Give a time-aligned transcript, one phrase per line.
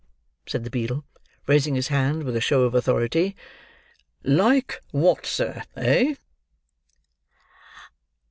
[0.47, 1.05] said the beadle,
[1.45, 3.35] raising his hand with a show of authority.
[4.23, 6.15] "Like what, sir, eh?"